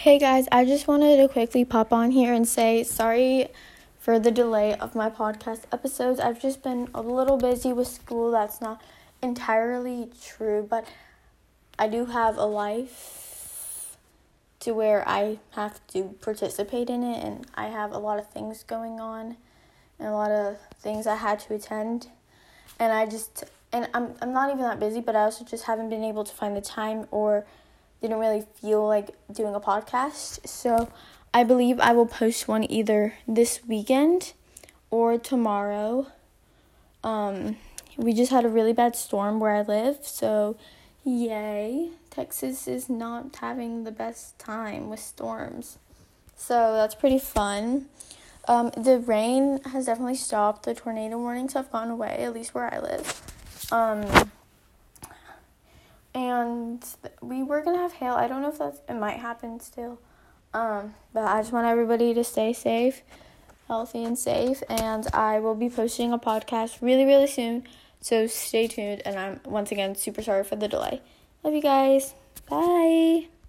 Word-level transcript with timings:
Hey 0.00 0.18
guys, 0.18 0.48
I 0.50 0.64
just 0.64 0.88
wanted 0.88 1.18
to 1.18 1.28
quickly 1.28 1.62
pop 1.62 1.92
on 1.92 2.10
here 2.10 2.32
and 2.32 2.48
say 2.48 2.84
sorry 2.84 3.48
for 3.98 4.18
the 4.18 4.30
delay 4.30 4.74
of 4.76 4.94
my 4.94 5.10
podcast 5.10 5.64
episodes. 5.70 6.18
I've 6.18 6.40
just 6.40 6.62
been 6.62 6.88
a 6.94 7.02
little 7.02 7.36
busy 7.36 7.74
with 7.74 7.86
school. 7.86 8.30
That's 8.30 8.62
not 8.62 8.80
entirely 9.22 10.08
true, 10.24 10.66
but 10.66 10.86
I 11.78 11.86
do 11.86 12.06
have 12.06 12.38
a 12.38 12.46
life 12.46 13.98
to 14.60 14.72
where 14.72 15.06
I 15.06 15.36
have 15.50 15.86
to 15.88 16.16
participate 16.22 16.88
in 16.88 17.02
it, 17.02 17.22
and 17.22 17.46
I 17.54 17.66
have 17.66 17.92
a 17.92 17.98
lot 17.98 18.18
of 18.18 18.26
things 18.26 18.62
going 18.62 19.00
on 19.00 19.36
and 19.98 20.08
a 20.08 20.12
lot 20.12 20.30
of 20.30 20.56
things 20.80 21.06
I 21.06 21.16
had 21.16 21.40
to 21.40 21.52
attend. 21.52 22.06
And 22.78 22.90
I 22.90 23.04
just, 23.04 23.44
and 23.70 23.86
I'm, 23.92 24.14
I'm 24.22 24.32
not 24.32 24.48
even 24.48 24.62
that 24.62 24.80
busy, 24.80 25.02
but 25.02 25.14
I 25.14 25.24
also 25.24 25.44
just 25.44 25.64
haven't 25.64 25.90
been 25.90 26.04
able 26.04 26.24
to 26.24 26.32
find 26.32 26.56
the 26.56 26.62
time 26.62 27.06
or 27.10 27.44
didn't 28.00 28.18
really 28.18 28.44
feel 28.60 28.86
like 28.86 29.10
doing 29.32 29.54
a 29.54 29.60
podcast. 29.60 30.46
So 30.46 30.88
I 31.32 31.44
believe 31.44 31.78
I 31.80 31.92
will 31.92 32.06
post 32.06 32.48
one 32.48 32.70
either 32.70 33.14
this 33.28 33.60
weekend 33.66 34.32
or 34.90 35.18
tomorrow. 35.18 36.06
Um, 37.04 37.56
we 37.96 38.12
just 38.12 38.30
had 38.30 38.44
a 38.44 38.48
really 38.48 38.72
bad 38.72 38.96
storm 38.96 39.40
where 39.40 39.54
I 39.54 39.62
live, 39.62 39.98
so 40.02 40.56
yay. 41.04 41.90
Texas 42.10 42.66
is 42.66 42.88
not 42.88 43.36
having 43.36 43.84
the 43.84 43.92
best 43.92 44.38
time 44.38 44.90
with 44.90 45.00
storms. 45.00 45.78
So 46.36 46.74
that's 46.74 46.94
pretty 46.94 47.18
fun. 47.18 47.86
Um, 48.48 48.70
the 48.76 48.98
rain 48.98 49.60
has 49.66 49.86
definitely 49.86 50.16
stopped. 50.16 50.64
The 50.64 50.74
tornado 50.74 51.18
warnings 51.18 51.52
have 51.52 51.70
gone 51.70 51.90
away, 51.90 52.24
at 52.24 52.34
least 52.34 52.54
where 52.54 52.72
I 52.72 52.80
live. 52.80 53.22
Um, 53.70 54.30
and 56.30 56.84
we 57.20 57.42
were 57.42 57.62
gonna 57.62 57.78
have 57.78 57.92
hail. 57.92 58.14
I 58.14 58.28
don't 58.28 58.42
know 58.42 58.48
if 58.48 58.58
that's 58.58 58.80
it 58.88 58.94
might 58.94 59.18
happen 59.18 59.60
still. 59.60 59.98
Um, 60.52 60.94
but 61.12 61.24
I 61.24 61.40
just 61.40 61.52
want 61.52 61.66
everybody 61.66 62.12
to 62.14 62.24
stay 62.24 62.52
safe, 62.52 63.02
healthy 63.68 64.04
and 64.04 64.18
safe, 64.18 64.62
and 64.68 65.06
I 65.12 65.38
will 65.38 65.54
be 65.54 65.70
posting 65.70 66.12
a 66.12 66.18
podcast 66.18 66.82
really 66.82 67.04
really 67.04 67.26
soon. 67.26 67.64
So 68.00 68.26
stay 68.26 68.66
tuned 68.66 69.02
and 69.04 69.18
I'm 69.18 69.40
once 69.44 69.72
again 69.72 69.94
super 69.94 70.22
sorry 70.22 70.44
for 70.44 70.56
the 70.56 70.68
delay. 70.68 71.02
Love 71.44 71.54
you 71.54 71.62
guys. 71.62 72.14
Bye. 72.48 73.39